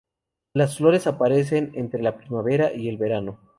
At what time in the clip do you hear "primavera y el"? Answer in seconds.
2.17-2.97